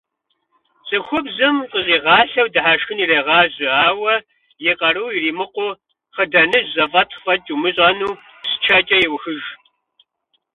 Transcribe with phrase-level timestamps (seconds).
[0.87, 4.15] Цӏыхубзым къыщӏигъалъэу дыхьэшхын ирегъажьэ, ауэ,
[4.69, 5.77] и къару иримыкъуу,
[6.15, 9.43] хъыданэжь зэфӏатхъ фӏэкӏ умыщӏэну, псчэкӏэ еухыж.